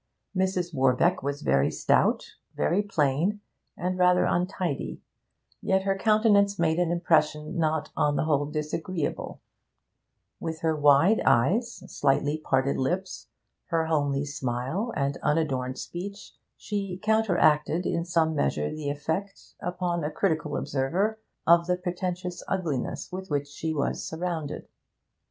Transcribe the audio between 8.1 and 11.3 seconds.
the whole disagreeable; with her wide